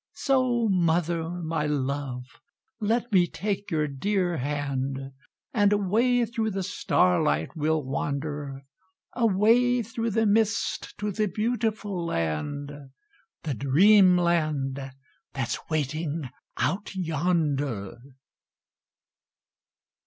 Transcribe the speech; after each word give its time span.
So 0.13 0.67
Mother 0.67 1.29
My 1.29 1.67
Love, 1.67 2.23
let 2.79 3.11
me 3.11 3.27
take 3.27 3.69
your 3.69 3.87
dear 3.87 4.37
hand, 4.37 4.97
And 5.53 5.71
away 5.71 6.25
through 6.25 6.49
the 6.49 6.63
starlight 6.63 7.55
we'll 7.55 7.83
wander 7.83 8.63
Away 9.13 9.83
through 9.83 10.09
the 10.09 10.25
mist 10.25 10.97
to 10.97 11.11
the 11.11 11.27
beautiful 11.27 12.03
land 12.03 12.71
The 13.43 13.53
Dreamland 13.53 14.79
that's 15.33 15.69
waiting 15.69 16.31
out 16.57 16.95
yonder! 16.95 17.99